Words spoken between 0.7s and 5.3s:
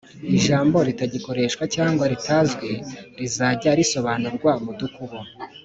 ritagikoreshwa cg ritazwi rizajya risobanurwa mudukubo